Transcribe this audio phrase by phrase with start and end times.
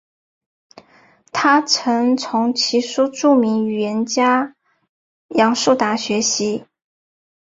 [1.31, 4.55] 他曾从其叔著名语言学家
[5.27, 6.65] 杨树达学习。